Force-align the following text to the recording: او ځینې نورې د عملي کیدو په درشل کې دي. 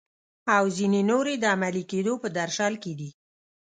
او 0.55 0.63
ځینې 0.77 1.01
نورې 1.11 1.33
د 1.39 1.43
عملي 1.55 1.83
کیدو 1.91 2.13
په 2.23 2.27
درشل 2.37 2.73
کې 2.83 2.93
دي. 2.99 3.09